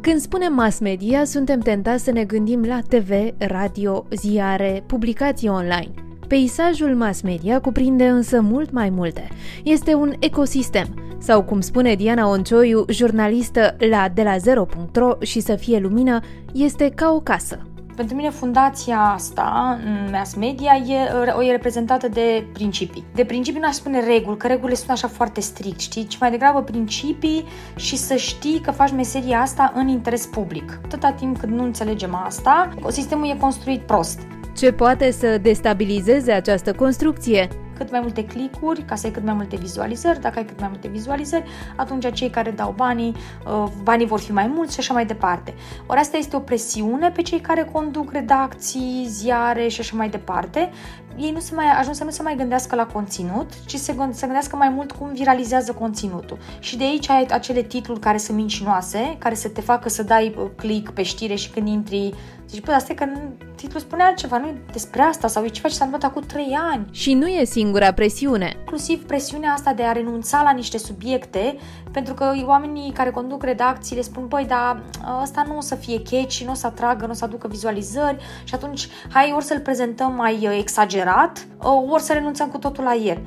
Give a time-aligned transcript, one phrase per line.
[0.00, 5.90] Când spunem mass media, suntem tentați să ne gândim la TV, radio, ziare, publicații online.
[6.28, 9.28] Peisajul mass media cuprinde însă mult mai multe.
[9.64, 15.54] Este un ecosistem, sau cum spune Diana Oncioiu, jurnalistă la de la zero.ro și să
[15.54, 16.20] fie lumină,
[16.52, 17.69] este ca o casă.
[18.00, 19.78] Pentru mine fundația asta,
[20.10, 23.04] mass media, e, e reprezentată de principii.
[23.14, 26.06] De principii n-aș spune reguli, că regulile sunt așa foarte strict, știi?
[26.06, 27.44] Ci mai degrabă principii
[27.76, 30.80] și să știi că faci meseria asta în interes public.
[30.84, 34.20] Atâta timp cât nu înțelegem asta, sistemul e construit prost.
[34.56, 37.48] Ce poate să destabilizeze această construcție?
[37.80, 40.20] Cât mai multe clicuri, ca să ai cât mai multe vizualizări.
[40.20, 41.44] Dacă ai cât mai multe vizualizări,
[41.76, 43.14] atunci cei care dau banii,
[43.46, 45.54] uh, banii vor fi mai mulți și așa mai departe.
[45.86, 50.70] Ori asta este o presiune pe cei care conduc redacții, ziare și așa mai departe.
[51.16, 54.20] Ei nu se mai ajuns să nu se mai gândească la conținut, ci se, se
[54.20, 56.38] gândească mai mult cum viralizează conținutul.
[56.58, 60.34] Și de aici ai acele titluri care sunt mincinoase, care să te facă să dai
[60.38, 62.14] uh, click pe știre și când intri
[62.50, 63.06] Zici, bă, asta e că
[63.54, 66.58] titlul spune altceva, nu e despre asta sau e ceva ce s-a întâmplat acum trei
[66.72, 66.86] ani.
[66.90, 68.56] Și nu e singura presiune.
[68.58, 71.56] Inclusiv presiunea asta de a renunța la niște subiecte,
[71.92, 74.82] pentru că oamenii care conduc redacții le spun, băi, dar
[75.22, 78.16] ăsta nu o să fie catchy, nu o să atragă, nu o să aducă vizualizări
[78.44, 80.58] și atunci hai ori să-l prezentăm mai uh,
[81.00, 83.18] exagerat, uh, ori să renunțăm cu totul la el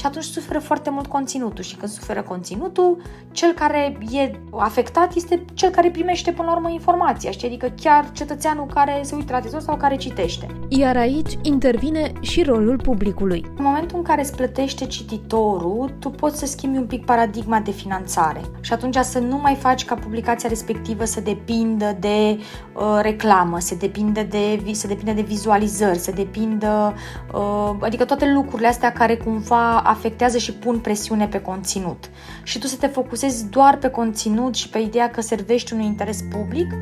[0.00, 5.44] și atunci suferă foarte mult conținutul și când suferă conținutul, cel care e afectat este
[5.54, 7.48] cel care primește până la urmă informația, știi?
[7.48, 10.46] adică chiar cetățeanul care se uită la televizor sau care citește.
[10.68, 13.44] Iar aici intervine și rolul publicului.
[13.56, 17.70] În momentul în care îți plătește cititorul, tu poți să schimbi un pic paradigma de
[17.70, 22.38] finanțare și atunci să nu mai faci ca publicația respectivă să depindă de
[22.74, 26.94] uh, reclamă, să depindă de, să depindă de vizualizări, să depindă,
[27.34, 32.10] uh, adică toate lucrurile astea care cumva afectează și pun presiune pe conținut.
[32.42, 36.18] Și tu să te focusezi doar pe conținut și pe ideea că servești unui interes
[36.30, 36.72] public.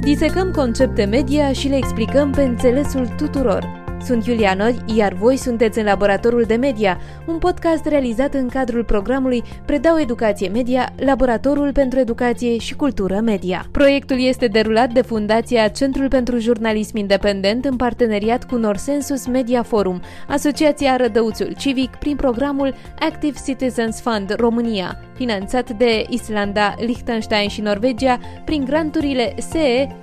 [0.00, 3.85] Disecăm concepte media și le explicăm pe înțelesul tuturor.
[4.06, 8.84] Sunt Iulia Nori, iar voi sunteți în Laboratorul de Media, un podcast realizat în cadrul
[8.84, 13.66] programului Predau Educație Media, Laboratorul pentru Educație și Cultură Media.
[13.70, 20.00] Proiectul este derulat de Fundația Centrul pentru Jurnalism Independent în parteneriat cu Norsensus Media Forum,
[20.28, 28.18] Asociația Rădăuțul Civic, prin programul Active Citizens Fund România, finanțat de Islanda, Liechtenstein și Norvegia
[28.44, 29.96] prin granturile SE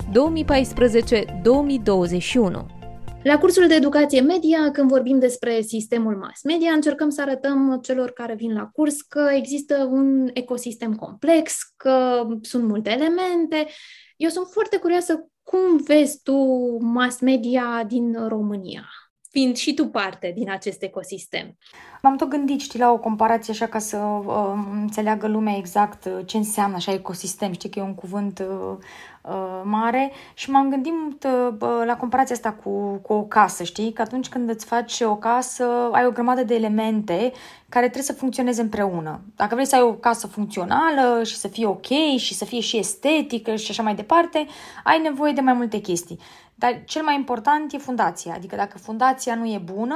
[2.66, 2.83] 2014-2021.
[3.24, 8.12] La cursul de educație media, când vorbim despre sistemul mass media, încercăm să arătăm celor
[8.12, 13.68] care vin la curs că există un ecosistem complex, că sunt multe elemente.
[14.18, 16.36] Eu sunt foarte curioasă cum vezi tu
[16.82, 18.86] mass media din România,
[19.34, 21.58] fiind și tu parte din acest ecosistem.
[22.02, 26.26] M-am tot gândit, știi, la o comparație așa ca să uh, înțeleagă lumea exact uh,
[26.26, 27.52] ce înseamnă așa ecosistem.
[27.52, 28.78] Știi că e un cuvânt uh,
[29.22, 33.94] uh, mare și m-am gândit uh, la comparația asta cu, cu o casă, știi?
[33.94, 37.32] Că atunci când îți faci o casă, ai o grămadă de elemente
[37.70, 39.22] care trebuie să funcționeze împreună.
[39.36, 42.78] Dacă vrei să ai o casă funcțională și să fie ok și să fie și
[42.78, 44.46] estetică și așa mai departe,
[44.84, 46.20] ai nevoie de mai multe chestii.
[46.56, 48.34] Dar cel mai important e fundația.
[48.34, 49.96] Adică dacă fundația nu e bună,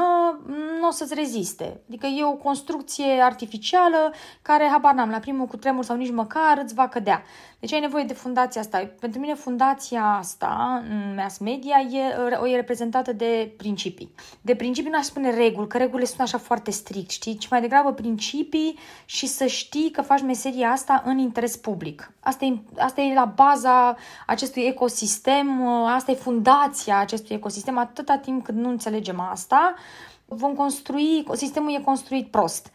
[0.79, 1.81] nu o să-ți reziste.
[1.88, 6.59] Adică e o construcție artificială care, habar n-am, la primul cu tremur sau nici măcar
[6.63, 7.23] îți va cădea.
[7.59, 8.90] Deci ai nevoie de fundația asta.
[9.00, 14.12] Pentru mine fundația asta, în mass media, e, e reprezentată de principii.
[14.41, 17.38] De principii n-aș spune reguli, că regulile sunt așa foarte strict, știi?
[17.38, 22.12] Ci mai degrabă principii și să știi că faci meseria asta în interes public.
[22.19, 23.95] Asta e, asta e la baza
[24.25, 26.47] acestui ecosistem, asta e fundația
[27.00, 27.78] acestui ecosistem.
[27.78, 29.74] Atâta timp cât nu înțelegem asta,
[30.25, 32.72] vom construi, sistemul e construit prost.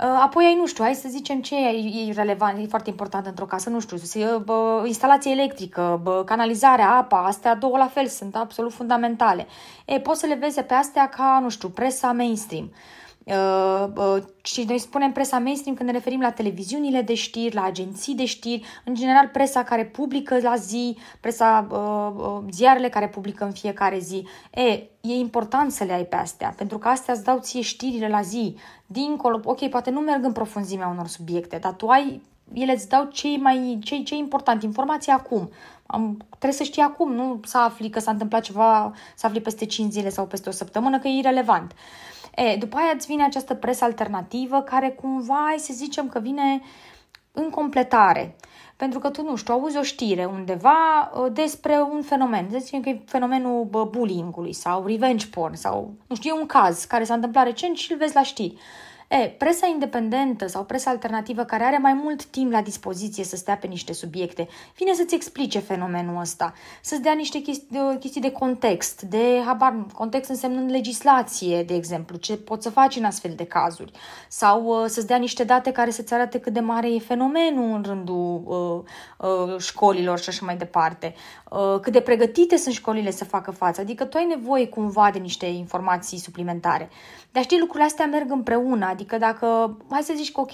[0.00, 3.44] Uh, apoi ai, nu știu, hai să zicem ce e relevant, e foarte important într-o
[3.44, 3.96] casă, nu știu,
[4.44, 9.46] bă, instalație electrică, bă, canalizarea, apa, astea două la fel sunt absolut fundamentale.
[9.84, 12.64] E, poți să le vezi pe astea ca, nu știu, presa mainstream.
[12.64, 13.05] Uh, uh,
[14.42, 18.24] și noi spunem presa mainstream când ne referim la televiziunile de știri, la agenții de
[18.24, 23.52] știri, în general presa care publică la zi, presa, uh, uh, ziarele care publică în
[23.52, 24.26] fiecare zi.
[24.50, 24.62] E,
[25.00, 28.20] e important să le ai pe astea, pentru că astea îți dau ție știrile la
[28.20, 28.56] zi.
[28.86, 32.22] Dincolo, ok, poate nu merg în profunzimea unor subiecte, dar tu ai,
[32.52, 35.50] ele îți dau cei mai, cei, cei important, informația acum.
[35.86, 39.64] Am, trebuie să știi acum, nu să afli că s-a întâmplat ceva, să afli peste
[39.64, 41.72] 5 zile sau peste o săptămână, că e irrelevant.
[42.36, 46.62] E, după aia îți vine această presă alternativă care cumva, să zicem că vine
[47.32, 48.36] în completare.
[48.76, 52.46] Pentru că tu, nu știu, auzi o știre undeva ă, despre un fenomen.
[52.50, 56.84] Să zicem că e fenomenul bullying-ului sau revenge porn sau, nu știu, e un caz
[56.84, 58.56] care s-a întâmplat recent și îl vezi la știri.
[59.08, 63.56] E, presa independentă sau presa alternativă care are mai mult timp la dispoziție să stea
[63.56, 69.02] pe niște subiecte, vine să-ți explice fenomenul ăsta, să-ți dea niște chestii, chestii de context,
[69.02, 73.92] de habar, context însemnând legislație, de exemplu, ce poți să faci în astfel de cazuri,
[74.28, 77.82] sau uh, să-ți dea niște date care să-ți arate cât de mare e fenomenul în
[77.82, 81.14] rândul uh, uh, școlilor și așa mai departe,
[81.50, 85.18] uh, cât de pregătite sunt școlile să facă față, adică tu ai nevoie cumva de
[85.18, 86.88] niște informații suplimentare.
[87.32, 90.52] Dar știi, lucrurile astea merg împreună, adică dacă, hai să zici că ok,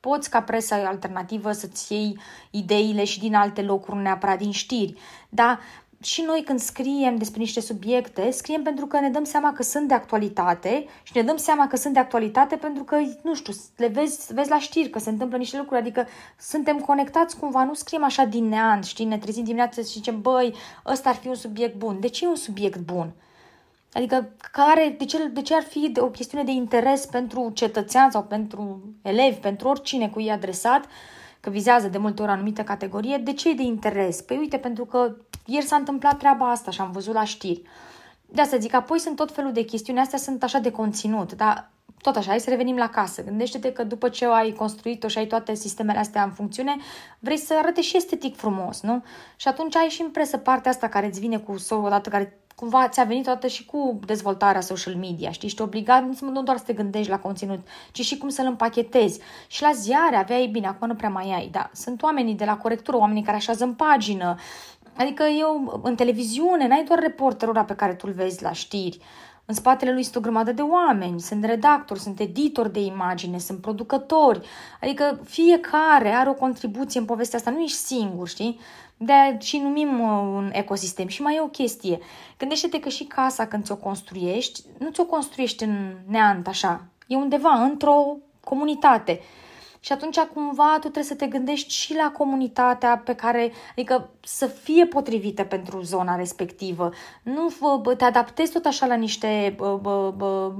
[0.00, 2.18] poți ca presă alternativă să-ți iei
[2.50, 4.94] ideile și din alte locuri, nu neapărat din știri,
[5.28, 5.60] dar
[6.02, 9.88] și noi când scriem despre niște subiecte, scriem pentru că ne dăm seama că sunt
[9.88, 13.86] de actualitate și ne dăm seama că sunt de actualitate pentru că, nu știu, le
[13.86, 16.06] vezi, vezi la știri că se întâmplă niște lucruri, adică
[16.38, 20.54] suntem conectați cumva, nu scriem așa din neant, știi, ne trezim dimineața și zicem, băi,
[20.86, 22.00] ăsta ar fi un subiect bun.
[22.00, 23.12] De ce e un subiect bun?
[23.92, 28.22] Adică care, de, ce, de ce ar fi o chestiune de interes pentru cetățean sau
[28.22, 30.84] pentru elevi, pentru oricine cu ei adresat,
[31.40, 34.20] că vizează de multe ori o anumită categorie, de ce e de interes?
[34.20, 35.16] Păi uite, pentru că
[35.46, 37.62] ieri s-a întâmplat treaba asta și am văzut la știri.
[38.26, 41.70] De asta zic, apoi sunt tot felul de chestiuni, astea sunt așa de conținut, dar
[42.02, 43.24] tot așa, hai să revenim la casă.
[43.24, 46.76] Gândește-te că după ce ai construit-o și ai toate sistemele astea în funcțiune,
[47.18, 49.04] vrei să arate și estetic frumos, nu?
[49.36, 52.88] Și atunci ai și impresă partea asta care îți vine cu o dată care cumva
[52.88, 55.48] ți-a venit toată și cu dezvoltarea social media, știi?
[55.48, 59.20] Ești obligat nu doar să te gândești la conținut, ci și cum să-l împachetezi.
[59.46, 62.56] Și la ziare aveai, bine, acum nu prea mai ai, dar sunt oamenii de la
[62.56, 64.36] corectură, oamenii care așează în pagină,
[64.96, 68.98] Adică eu, în televiziune, n-ai doar reporterul ăla pe care tu-l vezi la știri.
[69.44, 73.60] În spatele lui este o grămadă de oameni, sunt redactori, sunt editori de imagine, sunt
[73.60, 74.48] producători.
[74.80, 78.60] Adică fiecare are o contribuție în povestea asta, nu ești singur, știi?
[79.02, 81.06] De și numim uh, un ecosistem.
[81.06, 81.98] Și mai e o chestie.
[82.38, 86.84] Gândește-te că și casa când ți-o construiești, nu ți-o construiești în neant așa.
[87.06, 89.20] E undeva, într-o comunitate.
[89.80, 94.46] Și atunci cumva tu trebuie să te gândești și la comunitatea pe care, adică să
[94.46, 96.90] fie potrivită pentru zona respectivă.
[97.22, 97.48] Nu
[97.96, 100.52] te adaptezi tot așa la niște bă, bă, bă,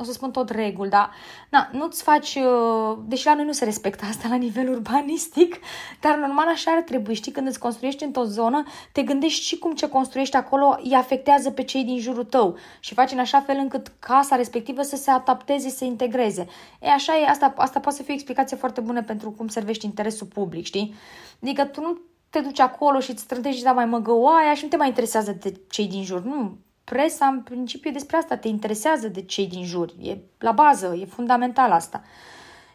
[0.00, 1.10] o să spun tot reguli, dar
[1.50, 5.56] na, nu-ți faci, uh, deși la noi nu se respectă asta la nivel urbanistic,
[6.00, 8.62] dar normal așa ar trebui, știi, când îți construiești într-o zonă,
[8.92, 12.94] te gândești și cum ce construiești acolo îi afectează pe cei din jurul tău și
[12.94, 16.46] faci în așa fel încât casa respectivă să se adapteze, să se integreze.
[16.80, 19.84] E așa e, asta, asta poate să fie o explicație foarte bună pentru cum servești
[19.84, 20.94] interesul public, știi?
[21.42, 21.98] Adică tu nu
[22.30, 25.60] te duci acolo și îți strântești da mai măgăoaia și nu te mai interesează de
[25.70, 26.22] cei din jur.
[26.22, 26.58] Nu,
[26.90, 29.92] presa, în principiu, despre asta te interesează de cei din jur.
[30.00, 32.02] E la bază, e fundamental asta.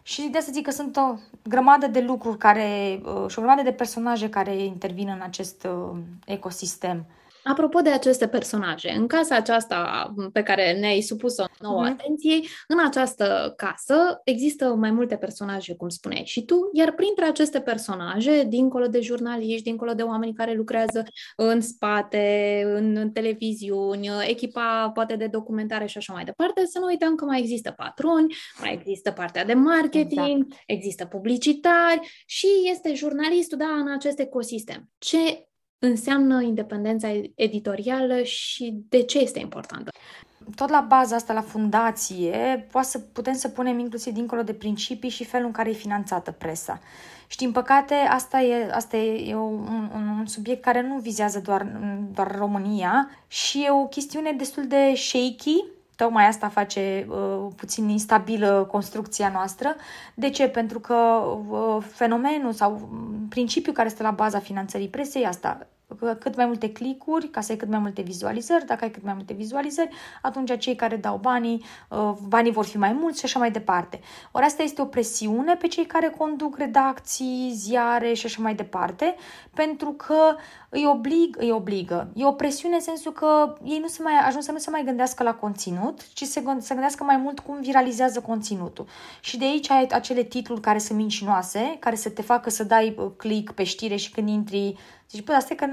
[0.02, 3.62] Și de asta zic că sunt o grămadă de lucruri care, uh, și o grămadă
[3.62, 7.06] de personaje care intervin în acest uh, ecosistem.
[7.44, 11.92] Apropo de aceste personaje, în casa aceasta pe care ne-ai supus-o nouă uh-huh.
[11.92, 17.62] atenție, în această casă există mai multe personaje, cum spuneai și tu, iar printre aceste
[17.62, 21.04] personaje, dincolo de jurnaliști, dincolo de oameni care lucrează
[21.36, 27.16] în spate, în televiziuni, echipa poate de documentare și așa mai departe, să nu uităm
[27.16, 30.64] că mai există patroni, mai există partea de marketing, exact.
[30.66, 34.90] există publicitari și este jurnalistul, da, în acest ecosistem.
[34.98, 35.48] Ce
[35.86, 39.92] înseamnă independența editorială și de ce este importantă?
[40.56, 45.10] Tot la baza asta, la fundație, poate să putem să punem inclusiv dincolo de principii
[45.10, 46.80] și felul în care e finanțată presa.
[47.28, 51.68] Și din păcate, asta e, asta e un, un, un subiect care nu vizează doar,
[52.14, 55.64] doar România și e o chestiune destul de shaky,
[55.96, 59.76] Tocmai asta face uh, puțin instabilă construcția noastră.
[60.14, 60.48] De ce?
[60.48, 60.94] Pentru că
[61.50, 62.90] uh, fenomenul sau
[63.30, 65.68] principiul care stă la baza finanțării presei asta,
[66.20, 68.66] cât mai multe clicuri, ca să ai cât mai multe vizualizări.
[68.66, 69.90] Dacă ai cât mai multe vizualizări,
[70.22, 74.00] atunci cei care dau banii, uh, banii vor fi mai mulți și așa mai departe.
[74.32, 79.16] Ori asta este o presiune pe cei care conduc redacții, ziare și așa mai departe,
[79.54, 80.36] pentru că
[80.70, 82.12] îi, oblig, îi obligă.
[82.16, 84.84] E o presiune în sensul că ei nu se mai ajung să nu se mai
[84.86, 88.86] gândească la conținut, ci se, se gândească mai mult cum viralizează conținutul.
[89.22, 92.96] Și de aici ai acele titluri care sunt mincinoase, care să te facă să dai
[92.98, 94.76] uh, click pe știre și când intri
[95.14, 95.66] Zici, bă, asta e că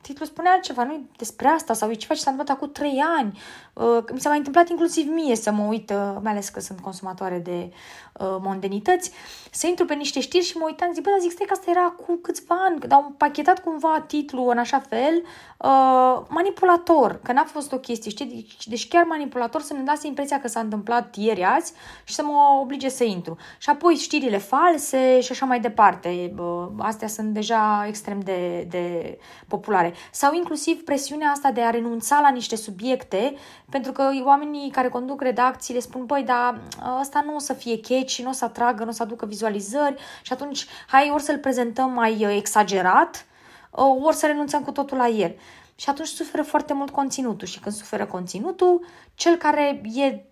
[0.00, 3.38] titlul spune altceva, nu despre asta sau e ceva ce s-a întâmplat acum trei ani.
[3.72, 6.80] Uh, mi s-a mai întâmplat inclusiv mie să mă uit, uh, mai ales că sunt
[6.80, 7.72] consumatoare de
[8.18, 9.10] uh, mondenități,
[9.50, 11.70] să intru pe niște știri și mă uitam, zic, bă, dar zic, stai că asta
[11.70, 15.22] era cu câțiva ani, dar au pachetat cumva titlul în așa fel,
[15.56, 18.26] uh, manipulator, că n-a fost o chestie, știi?
[18.26, 21.72] Deci, deci chiar manipulator să-mi lase impresia că s-a întâmplat ieri azi
[22.04, 23.36] și să mă oblige să intru.
[23.58, 26.34] Și apoi știrile false și așa mai departe.
[26.38, 30.08] Uh, astea sunt deja extrem de, de populare mare.
[30.10, 33.34] Sau inclusiv presiunea asta de a renunța la niște subiecte,
[33.70, 36.60] pentru că oamenii care conduc redacții le spun, băi, dar
[37.00, 39.94] ăsta nu o să fie catchy, nu o să atragă, nu o să aducă vizualizări
[40.22, 43.26] și atunci hai ori să-l prezentăm mai uh, exagerat,
[43.70, 45.34] uh, ori să renunțăm cu totul la el.
[45.74, 50.24] Și atunci suferă foarte mult conținutul și când suferă conținutul, cel care e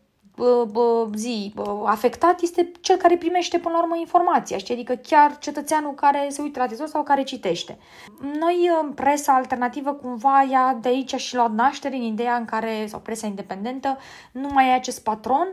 [1.15, 4.75] zi afectat este cel care primește până la urmă informația, știi?
[4.75, 7.79] adică chiar cetățeanul care se uită la televizor sau care citește.
[8.21, 13.01] Noi, presa alternativă, cumva ea de aici și luat naștere în ideea în care, sau
[13.01, 13.99] presa independentă,
[14.33, 15.49] nu mai ai acest patron,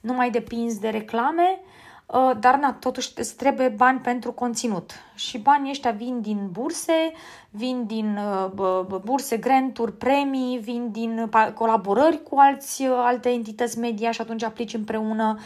[0.00, 1.93] nu mai depinzi de reclame, Uh,
[2.40, 4.92] dar na, totuși îți trebuie bani pentru conținut.
[5.14, 7.12] Și banii ăștia vin din burse,
[7.50, 8.18] vin din
[8.56, 14.42] uh, burse, granturi, premii, vin din colaborări cu alți, uh, alte entități media și atunci
[14.42, 15.38] aplici împreună,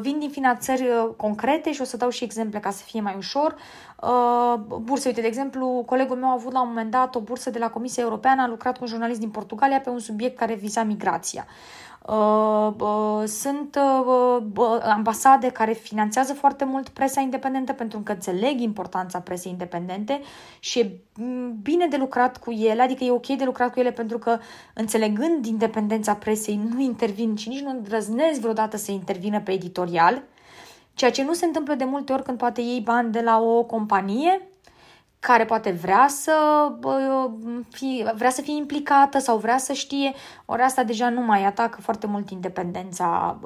[0.00, 3.56] vin din finanțări concrete și o să dau și exemple ca să fie mai ușor.
[4.66, 7.58] Burse, uite, de exemplu, colegul meu a avut la un moment dat o bursă de
[7.58, 10.82] la Comisia Europeană, a lucrat cu un jurnalist din Portugalia pe un subiect care viza
[10.82, 11.46] migrația.
[12.08, 13.78] Uh, uh, sunt
[14.56, 20.20] uh, ambasade care finanțează foarte mult presa independentă pentru că înțeleg importanța presei independente
[20.60, 20.90] și e
[21.62, 24.38] bine de lucrat cu ele, adică e ok de lucrat cu ele pentru că
[24.74, 30.22] înțelegând independența presei nu intervin și nici nu îndrăznesc vreodată să intervină pe editorial,
[30.94, 33.62] ceea ce nu se întâmplă de multe ori când poate iei bani de la o
[33.62, 34.40] companie
[35.26, 36.32] care poate vrea să,
[37.70, 40.12] fie, vrea să fie implicată sau vrea să știe,
[40.44, 43.38] ori asta deja nu mai atacă foarte mult independența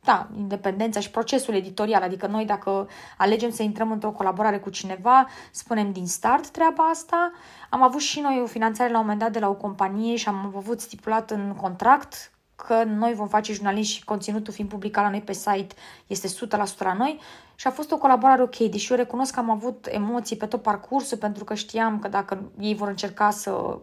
[0.00, 5.26] da, independența și procesul editorial, adică noi dacă alegem să intrăm într-o colaborare cu cineva,
[5.50, 7.32] spunem din start treaba asta.
[7.70, 10.28] Am avut și noi o finanțare la un moment dat de la o companie și
[10.28, 15.10] am avut stipulat în contract că noi vom face jurnaliști și conținutul fiind publicat la
[15.10, 15.74] noi pe site
[16.06, 17.20] este 100% la noi
[17.54, 20.62] și a fost o colaborare ok, deși eu recunosc că am avut emoții pe tot
[20.62, 23.78] parcursul pentru că știam că dacă ei vor încerca să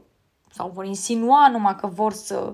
[0.53, 2.53] sau vor insinua numai că vor să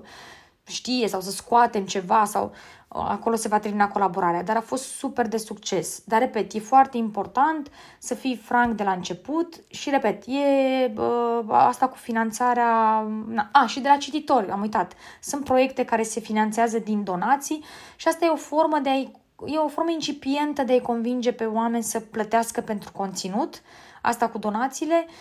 [0.64, 2.52] știe sau să scoatem ceva sau
[2.88, 6.02] acolo se va termina colaborarea, dar a fost super de succes.
[6.04, 11.40] Dar, repet, e foarte important să fii franc de la început și, repet, e uh,
[11.48, 13.04] asta cu finanțarea...
[13.52, 14.92] A, și de la cititori, am uitat.
[15.20, 17.64] Sunt proiecte care se finanțează din donații
[17.96, 19.10] și asta e o formă de a
[19.46, 23.62] e o formă incipientă de a-i convinge pe oameni să plătească pentru conținut,
[24.02, 25.04] asta cu donațiile.
[25.06, 25.12] Uh,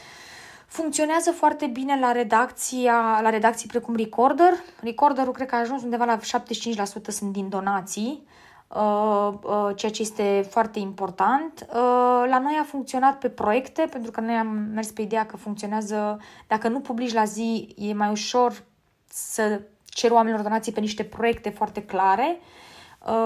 [0.67, 4.53] Funcționează foarte bine la, redacția, la redacții precum Recorder.
[4.81, 6.21] Recorderul cred că a ajuns undeva la 75%
[7.07, 8.27] sunt din donații,
[8.67, 11.65] uh, uh, ceea ce este foarte important.
[11.69, 11.75] Uh,
[12.29, 16.19] la noi a funcționat pe proiecte, pentru că noi am mers pe ideea că funcționează,
[16.47, 18.63] dacă nu publici la zi, e mai ușor
[19.09, 22.39] să cer oamenilor donații pe niște proiecte foarte clare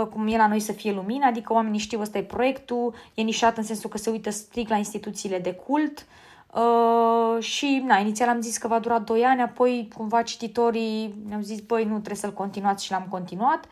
[0.09, 3.57] cum e la noi să fie lumină, adică oamenii știu ăsta e proiectul, e nișat
[3.57, 6.05] în sensul că se uită strict la instituțiile de cult,
[6.53, 11.41] Uh, și, na, inițial am zis că va dura 2 ani, apoi cumva cititorii ne-au
[11.41, 13.65] zis, băi, nu, trebuie să-l continuați și l-am continuat.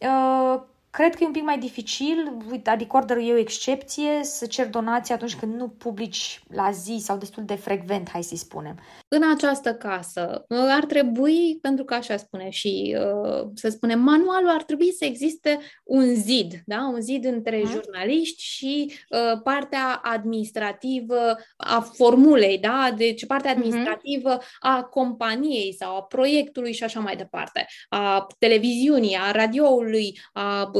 [0.00, 0.60] Uh,
[0.96, 5.14] Cred că e un pic mai dificil, adică order e o excepție, să cer donații
[5.14, 8.78] atunci când nu publici la zi sau destul de frecvent, hai să-i spunem.
[9.08, 14.62] În această casă ar trebui, pentru că așa spune și, uh, să spunem, manualul ar
[14.62, 16.90] trebui să existe un zid, da?
[16.92, 17.70] un zid între hmm.
[17.70, 22.94] jurnaliști și uh, partea administrativă a formulei, da?
[22.96, 23.60] deci partea mhm.
[23.60, 24.72] administrativă hmm.
[24.72, 30.70] a companiei sau a proiectului și așa mai departe, a televiziunii, a radioului, a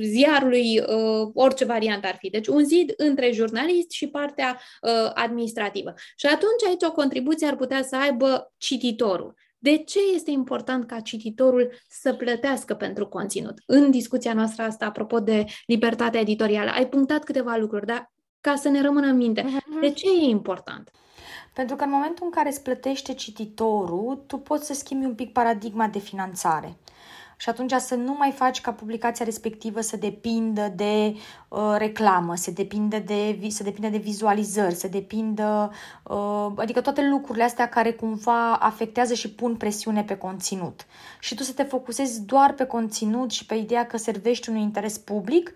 [0.00, 2.30] ziarului, uh, orice variantă ar fi.
[2.30, 5.94] Deci un zid între jurnalist și partea uh, administrativă.
[6.16, 9.34] Și atunci aici o contribuție ar putea să aibă cititorul.
[9.58, 13.58] De ce este important ca cititorul să plătească pentru conținut?
[13.66, 18.68] În discuția noastră asta, apropo de libertatea editorială, ai punctat câteva lucruri, dar ca să
[18.68, 19.80] ne rămână în minte, mhm.
[19.80, 20.90] de ce e important?
[21.54, 25.32] Pentru că în momentul în care îți plătește cititorul, tu poți să schimbi un pic
[25.32, 26.78] paradigma de finanțare
[27.40, 31.14] și atunci să nu mai faci ca publicația respectivă să depindă de
[31.48, 37.44] uh, reclamă, să depindă de, să depindă de vizualizări, să depindă, uh, adică toate lucrurile
[37.44, 40.86] astea care cumva afectează și pun presiune pe conținut.
[41.20, 44.98] Și tu să te focusezi doar pe conținut și pe ideea că servești unui interes
[44.98, 45.54] public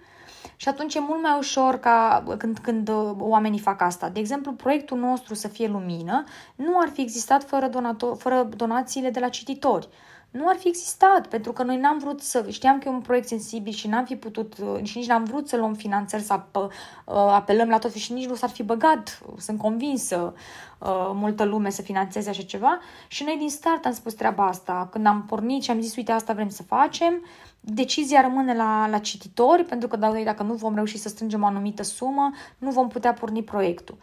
[0.56, 4.08] și atunci e mult mai ușor ca când, când uh, oamenii fac asta.
[4.08, 6.24] De exemplu, proiectul nostru să fie lumină
[6.54, 9.88] nu ar fi existat fără, donato- fără donațiile de la cititori
[10.32, 13.28] nu ar fi existat, pentru că noi n-am vrut să, știam că e un proiect
[13.28, 16.70] sensibil și n-am fi putut, uh, și nici n-am vrut să luăm finanțări, să uh,
[17.14, 20.34] apelăm la tot și nici nu s-ar fi băgat, sunt convinsă,
[20.78, 22.78] uh, multă lume să finanțeze așa ceva.
[23.08, 26.12] Și noi din start am spus treaba asta, când am pornit și am zis, uite,
[26.12, 27.22] asta vrem să facem,
[27.60, 31.82] decizia rămâne la, la cititori, pentru că dacă nu vom reuși să strângem o anumită
[31.82, 33.96] sumă, nu vom putea porni proiectul.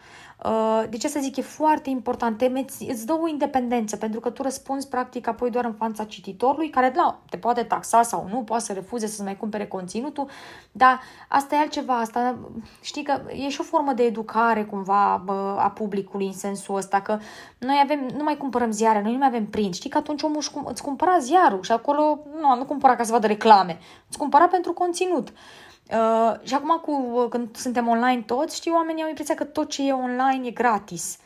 [0.46, 4.19] Uh, de ce să zic, e foarte important, te meți, îți dă o independență, pentru
[4.19, 8.27] că tu răspunzi practic apoi doar în fața cititorului, care da, te poate taxa sau
[8.31, 10.29] nu, poate să refuze să mai cumpere conținutul,
[10.72, 12.38] dar asta e altceva, asta,
[12.81, 17.01] știi că e și o formă de educare cumva bă, a publicului în sensul ăsta,
[17.01, 17.19] că
[17.58, 20.43] noi avem, nu mai cumpărăm ziare, noi nu mai avem print, știi că atunci omul
[20.65, 24.74] îți cumpăra ziarul și acolo nu, nu cumpăra ca să vadă reclame, îți cumpăra pentru
[24.74, 25.29] conținut.
[25.29, 29.46] Uh, Uh, și acum cu, uh, când suntem online toți, știi, oamenii au impresia că
[29.46, 31.17] tot ce e online e gratis.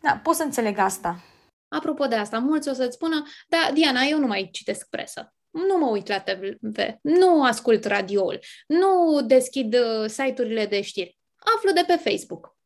[0.00, 1.24] Da, pot să înțeleg asta.
[1.68, 5.34] Apropo de asta, mulți o să-ți spună, da, Diana, eu nu mai citesc presă.
[5.50, 6.56] Nu mă uit la TV,
[7.02, 11.18] nu ascult radioul, nu deschid uh, site-urile de știri.
[11.56, 12.56] Aflu de pe Facebook.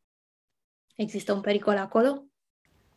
[0.95, 2.25] Există un pericol acolo?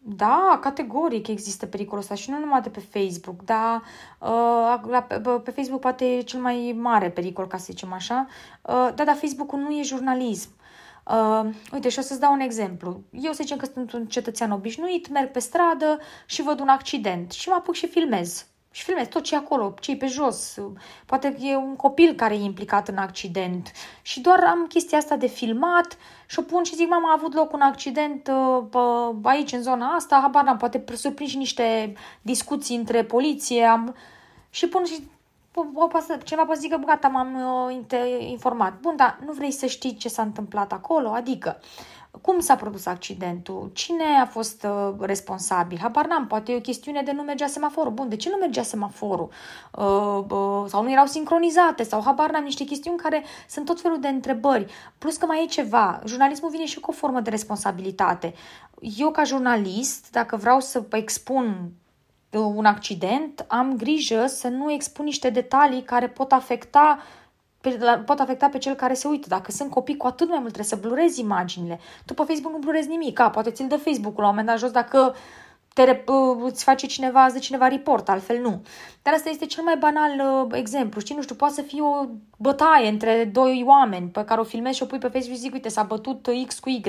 [0.04, 3.82] Da, categoric există pericolul ăsta și nu numai de pe Facebook, dar
[4.18, 8.26] uh, la, pe, pe Facebook poate e cel mai mare pericol, ca să zicem așa.
[8.62, 10.50] Uh, da, dar Facebook-ul nu e jurnalism.
[11.06, 13.02] Uh, uite, și o să-ți dau un exemplu.
[13.11, 17.32] Eu să zicem că sunt un cetățean obișnuit, merg pe stradă și văd un accident
[17.32, 20.59] și mă apuc și filmez și filmez tot ce e acolo, ce pe jos.
[21.07, 25.26] Poate e un copil care e implicat în accident și doar am chestia asta de
[25.26, 28.31] filmat și o pun și zic, mama, a avut loc un accident
[28.73, 33.95] uh, aici, în zona asta, habar n-am, poate surprind și niște discuții între poliție am...
[34.50, 35.11] și pun și
[35.75, 37.35] o, pasă, cineva poate zică, gata, m-am
[37.69, 38.81] uh, informat.
[38.81, 41.09] Bun, dar nu vrei să știi ce s-a întâmplat acolo?
[41.09, 41.61] Adică,
[42.21, 43.71] cum s-a produs accidentul?
[43.73, 45.78] Cine a fost uh, responsabil?
[45.78, 47.92] Habar n-am, poate e o chestiune de nu mergea semaforul.
[47.92, 49.31] Bun, de ce nu mergea semaforul?
[49.78, 51.83] Uh, uh, sau nu erau sincronizate?
[51.83, 54.73] Sau habar n-am, niște chestiuni care sunt tot felul de întrebări.
[54.99, 58.35] Plus că mai e ceva, jurnalismul vine și cu o formă de responsabilitate.
[58.81, 61.73] Eu ca jurnalist, dacă vreau să expun
[62.31, 66.99] uh, un accident, am grijă să nu expun niște detalii care pot afecta
[67.62, 69.28] pe, la, pot afecta pe cel care se uită.
[69.28, 71.81] Dacă sunt copii, cu atât mai mult trebuie să blurezi imaginile.
[72.04, 74.59] Tu pe Facebook nu blurezi nimic, a, poate ți-l dă Facebook-ul la un moment dat
[74.59, 75.14] jos dacă
[75.75, 78.62] te, uh, îți face cineva, îți dă cineva report, altfel nu.
[79.02, 81.00] Dar asta este cel mai banal uh, exemplu.
[81.00, 82.04] Știi, nu știu, poate să fie o
[82.37, 85.52] bătaie între doi oameni pe care o filmezi și o pui pe Facebook și zic,
[85.52, 86.83] uite, s-a bătut X cu Y.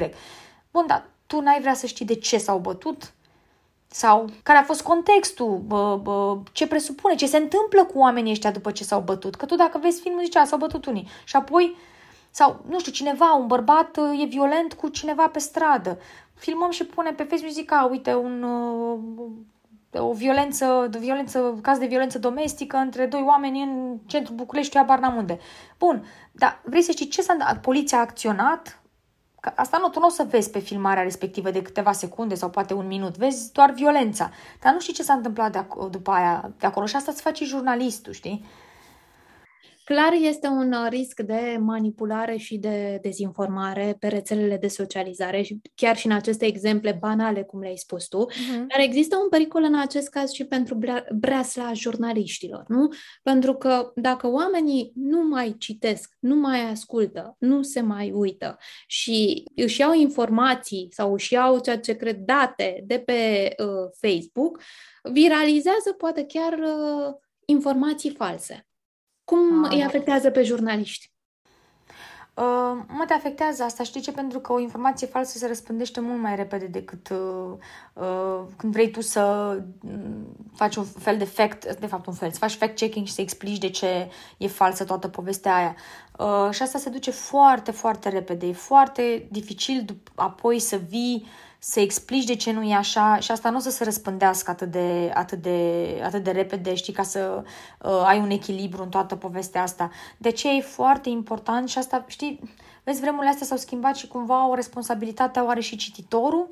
[0.71, 3.13] Bun, dar tu n-ai vrea să știi de ce s-au bătut?
[3.93, 8.51] Sau care a fost contextul, bă, bă, ce presupune, ce se întâmplă cu oamenii ăștia
[8.51, 9.35] după ce s-au bătut.
[9.35, 11.07] Că tu dacă vezi filmul zici, s-au bătut unii.
[11.23, 11.75] Și apoi,
[12.31, 15.99] sau, nu știu, cineva, un bărbat uh, e violent cu cineva pe stradă.
[16.33, 21.77] Filmăm și pune pe Facebook, zic, a, uite, un, uh, o violență, de violență, caz
[21.77, 25.39] de violență domestică între doi oameni în centrul București, habar n unde.
[25.77, 27.61] Bun, dar vrei să știi ce s-a întâmplat?
[27.61, 28.82] Poliția a acționat,
[29.43, 32.49] Că asta nu, tu nu o să vezi pe filmarea respectivă de câteva secunde sau
[32.49, 34.29] poate un minut, vezi doar violența.
[34.61, 37.21] Dar nu știi ce s-a întâmplat de ac- după aia de acolo și asta îți
[37.21, 38.45] face jurnalistul, știi?
[39.83, 45.61] Clar este un uh, risc de manipulare și de dezinformare pe rețelele de socializare și
[45.75, 48.65] chiar și în aceste exemple banale, cum le-ai spus tu, uh-huh.
[48.67, 50.79] dar există un pericol în acest caz și pentru
[51.15, 52.87] breasla jurnaliștilor, nu?
[53.23, 59.43] Pentru că dacă oamenii nu mai citesc, nu mai ascultă, nu se mai uită și
[59.55, 64.61] își iau informații sau își iau ceea ce cred date de pe uh, Facebook,
[65.13, 67.13] viralizează poate chiar uh,
[67.45, 68.67] informații false.
[69.33, 71.11] Cum A, îi afectează pe jurnaliști?
[72.35, 74.11] Uh, mă te afectează asta, știi ce?
[74.11, 77.57] Pentru că o informație falsă se răspândește mult mai repede decât uh,
[77.93, 82.31] uh, când vrei tu să mm, faci un fel de fact, de fapt un fel,
[82.31, 85.75] să faci fact-checking și să explici de ce e falsă toată povestea aia.
[86.17, 88.45] Uh, și asta se duce foarte, foarte repede.
[88.47, 91.25] E foarte dificil apoi să vii
[91.65, 94.71] să explici de ce nu e așa și asta nu o să se răspândească atât
[94.71, 97.43] de, atât de, atât de repede, știi, ca să
[97.81, 99.91] uh, ai un echilibru în toată povestea asta.
[100.17, 102.39] De ce e foarte important și asta, știi,
[102.83, 106.49] vezi, vremurile astea s-au schimbat și cumva o responsabilitate o are și cititorul,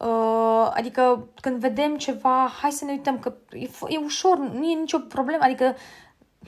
[0.00, 4.78] Uh, adică când vedem ceva, hai să ne uităm că e, e ușor, nu e
[4.78, 5.74] nicio problemă, adică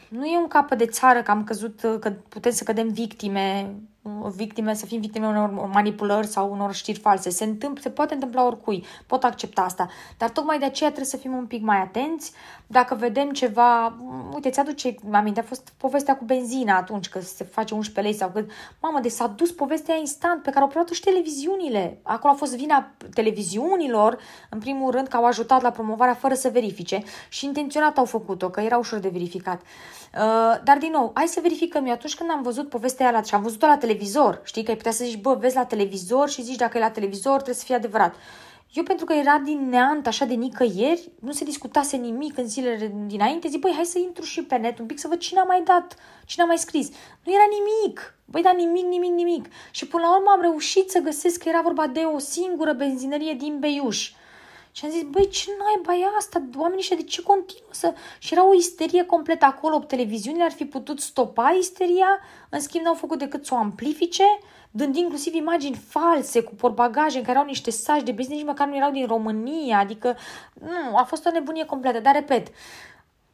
[0.09, 3.75] nu e un capăt de țară că am căzut, că putem să cădem victime
[4.35, 7.31] victime, să fim victime unor manipulări sau unor știri false.
[7.31, 9.89] Se, întâmpl, se poate întâmpla oricui, pot accepta asta.
[10.19, 12.33] Dar tocmai de aceea trebuie să fim un pic mai atenți.
[12.67, 13.97] Dacă vedem ceva,
[14.35, 18.31] uite, ți-aduce aminte, a fost povestea cu benzina atunci, că se face 11 lei sau
[18.31, 18.45] că,
[18.81, 21.99] mamă, de s-a dus povestea instant pe care au preluat și televiziunile.
[22.03, 24.19] Acolo a fost vina televiziunilor,
[24.51, 28.51] în primul rând, că au ajutat la promovarea fără să verifice și intenționat au făcut-o,
[28.51, 29.61] că era ușor de verificat.
[29.61, 31.87] Uh, dar, din nou, hai să verificăm.
[31.87, 34.71] Eu atunci când am văzut povestea aia la, și am văzut-o la televizor, știi, că
[34.71, 37.55] ai putea să zici, bă, vezi la televizor și zici dacă e la televizor, trebuie
[37.55, 38.15] să fie adevărat.
[38.73, 42.93] Eu pentru că era din neant, așa de nicăieri, nu se discutase nimic în zilele
[43.07, 45.43] dinainte, zic, băi, hai să intru și pe net un pic să văd cine a
[45.43, 46.89] mai dat, cine a mai scris.
[47.25, 48.15] Nu era nimic.
[48.25, 49.47] Băi, dar nimic, nimic, nimic.
[49.71, 53.35] Și până la urmă am reușit să găsesc că era vorba de o singură benzinărie
[53.35, 54.11] din Beiuș.
[54.77, 56.43] Și am zis, băi, ce naiba e asta?
[56.57, 57.95] Oamenii ăștia de ce continuă să...
[58.19, 62.07] Și era o isterie completă acolo, televiziunile ar fi putut stopa isteria,
[62.49, 64.25] în schimb n-au făcut decât să o amplifice,
[64.71, 68.69] dând inclusiv imagini false cu porbagaje în care au niște saci de business, nici măcar
[68.69, 70.17] nu erau din România, adică
[70.55, 72.01] nu, a fost o nebunie completă.
[72.01, 72.47] Dar, repet,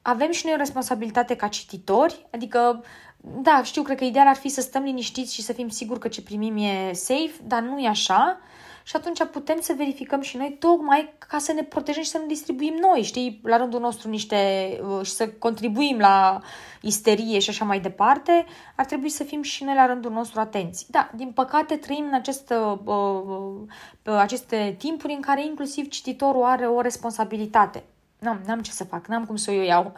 [0.02, 2.84] avem și noi o responsabilitate ca cititori, adică
[3.20, 6.08] da, știu, cred că ideal ar fi să stăm liniștiți și să fim siguri că
[6.08, 8.40] ce primim e safe, dar nu e așa
[8.82, 12.26] și atunci putem să verificăm și noi tocmai ca să ne protejăm și să nu
[12.26, 14.36] distribuim noi, știi, la rândul nostru niște
[14.82, 16.40] uh, și să contribuim la
[16.80, 18.44] isterie și așa mai departe,
[18.76, 20.86] ar trebui să fim și noi la rândul nostru atenți.
[20.90, 26.66] Da, din păcate trăim în acest, uh, uh, aceste timpuri în care inclusiv cititorul are
[26.66, 27.84] o responsabilitate.
[28.18, 29.92] N-am, n-am ce să fac, n-am cum să o iau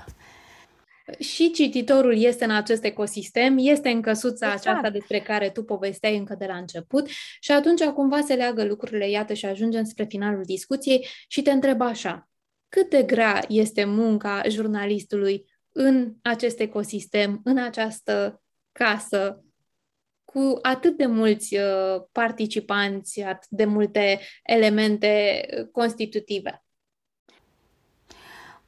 [1.19, 4.67] și cititorul este în acest ecosistem, este în căsuța exact.
[4.67, 7.09] aceasta despre care tu povesteai încă de la început
[7.40, 11.81] și atunci cumva se leagă lucrurile, iată, și ajungem spre finalul discuției și te întreb
[11.81, 12.29] așa,
[12.69, 19.45] cât de grea este munca jurnalistului în acest ecosistem, în această casă,
[20.25, 26.63] cu atât de mulți uh, participanți, atât de multe elemente constitutive?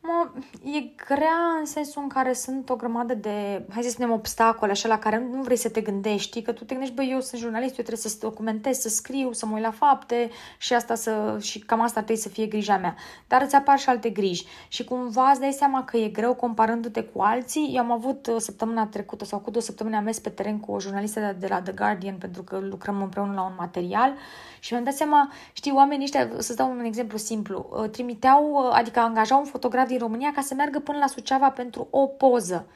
[0.07, 0.31] Mă,
[0.63, 4.89] e grea în sensul în care sunt o grămadă de, hai să spunem, obstacole, așa,
[4.89, 7.79] la care nu vrei să te gândești, că tu te gândești, băi, eu sunt jurnalist,
[7.79, 11.59] eu trebuie să documentez, să scriu, să mă uit la fapte și asta să, și
[11.59, 12.95] cam asta trebuie să fie grija mea.
[13.29, 17.03] Dar îți apar și alte griji și cumva îți dai seama că e greu comparându-te
[17.03, 17.71] cu alții.
[17.75, 20.73] Eu am avut uh, săptămâna trecută sau cu două săptămâni am mers pe teren cu
[20.73, 24.15] o jurnalistă de la The Guardian pentru că lucrăm împreună la un material
[24.61, 28.71] și mi-am dat seama, știi, oamenii ăștia, să-ți dau un exemplu simplu, uh, trimiteau, uh,
[28.73, 32.67] adică angajau un fotograf din România ca să meargă până la Suceava pentru o poză.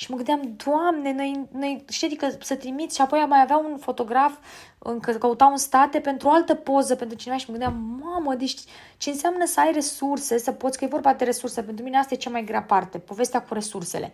[0.00, 3.78] Și mă gândeam, Doamne, noi, noi știi, adică să trimiți și apoi mai avea un
[3.78, 4.38] fotograf
[4.78, 8.56] încă căutau în state pentru o altă poză pentru cineva și mă gândeam, mamă, deci
[8.96, 12.14] ce înseamnă să ai resurse, să poți, că e vorba de resurse, pentru mine asta
[12.14, 14.12] e cea mai grea parte, povestea cu resursele.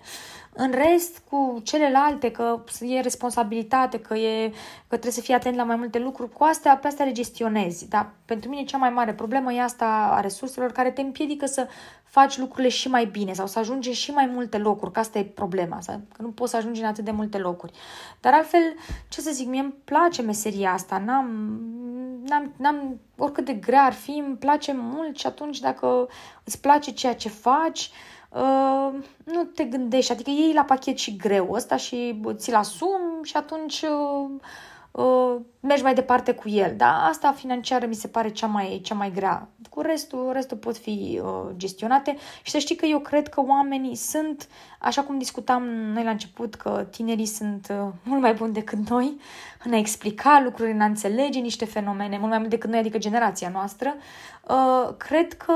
[0.52, 5.64] În rest, cu celelalte, că e responsabilitate, că, e, că trebuie să fii atent la
[5.64, 7.88] mai multe lucruri, cu astea, pe astea le gestionezi.
[7.88, 11.68] Dar pentru mine cea mai mare problemă e asta a resurselor care te împiedică să
[12.18, 15.24] faci lucrurile și mai bine sau să ajungi și mai multe locuri, că asta e
[15.24, 17.72] problema, că nu poți să ajungi în atât de multe locuri.
[18.20, 18.74] Dar altfel,
[19.09, 21.26] ce să zic, mie îmi place meseria asta, n-am,
[22.24, 26.09] n-am, n-am oricât de grea ar fi, îmi place mult și atunci dacă
[26.44, 27.90] îți place ceea ce faci,
[28.31, 33.37] uh, nu te gândești, adică iei la pachet și greu ăsta și ți-l asumi și
[33.37, 34.31] atunci uh,
[34.90, 36.74] uh, mergi mai departe cu el.
[36.76, 39.48] Da, asta financiară mi se pare cea mai, cea mai grea.
[39.70, 43.96] Cu restul, restul pot fi uh, gestionate și să știi că eu cred că oamenii
[43.96, 44.48] sunt,
[44.81, 49.16] așa cum discutam noi la început, că tinerii sunt uh, mult mai buni decât noi
[49.64, 52.98] în a explica lucruri, în a înțelege niște fenomene, mult mai mult decât noi, adică
[52.98, 53.94] generația noastră.
[54.48, 55.52] Uh, cred că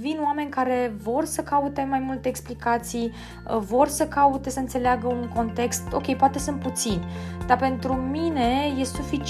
[0.00, 3.12] vin oameni care vor să caute mai multe explicații,
[3.50, 5.82] uh, vor să caute să înțeleagă un context.
[5.92, 7.04] Ok, poate sunt puțini,
[7.46, 9.26] dar pentru mine e suficient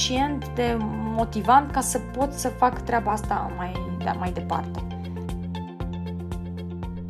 [0.54, 0.76] de
[1.16, 3.72] motivant ca să pot să fac treaba asta mai,
[4.04, 4.82] da, mai departe.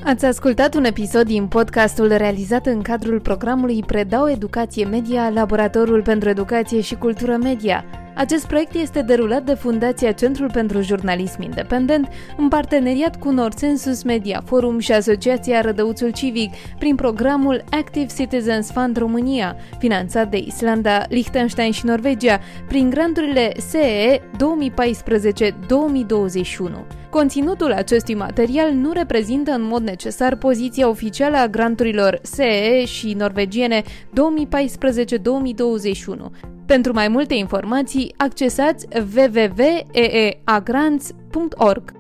[0.05, 6.29] Ați ascultat un episod din podcastul realizat în cadrul programului Predau Educație Media, Laboratorul pentru
[6.29, 7.85] Educație și Cultură Media.
[8.19, 14.43] Acest proiect este derulat de Fundația Centrul pentru Jurnalism Independent în parteneriat cu Norsensus Media
[14.45, 21.73] Forum și Asociația Rădăuțul Civic prin programul Active Citizens Fund România, finanțat de Islanda, Liechtenstein
[21.73, 24.25] și Norvegia prin granturile SEE 2014-2021.
[27.11, 33.83] Conținutul acestui material nu reprezintă în mod necesar poziția oficială a granturilor SEE și norvegiene
[33.83, 33.89] 2014-2021.
[36.69, 41.98] Pentru mai multe informații, accesați www.eeagrants.org.